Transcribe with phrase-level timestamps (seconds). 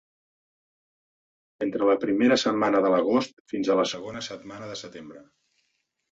[1.65, 5.23] Entre la primera setmana de l'agost fins a la segona setmana del setembre.